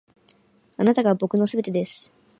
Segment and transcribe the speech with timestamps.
[0.77, 2.11] あなたが僕の全てです．